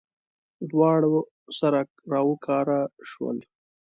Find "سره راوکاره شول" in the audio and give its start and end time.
1.59-3.37